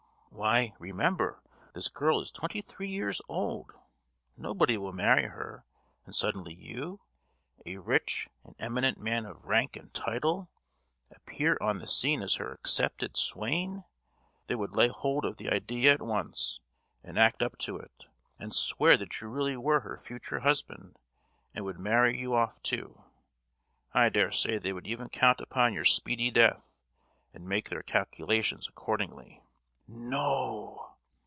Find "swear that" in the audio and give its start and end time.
18.55-19.19